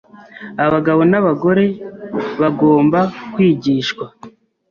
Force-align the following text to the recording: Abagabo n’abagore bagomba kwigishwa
Abagabo 0.65 1.01
n’abagore 1.11 1.65
bagomba 2.41 2.99
kwigishwa 3.33 4.05